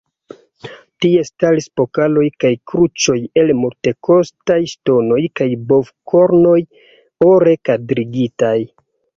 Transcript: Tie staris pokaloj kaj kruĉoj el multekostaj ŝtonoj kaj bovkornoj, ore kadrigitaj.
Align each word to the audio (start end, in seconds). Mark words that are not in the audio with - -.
Tie 1.03 1.25
staris 1.27 1.67
pokaloj 1.81 2.23
kaj 2.43 2.51
kruĉoj 2.71 3.17
el 3.41 3.53
multekostaj 3.59 4.59
ŝtonoj 4.73 5.21
kaj 5.41 5.49
bovkornoj, 5.75 6.59
ore 7.31 7.57
kadrigitaj. 7.71 8.57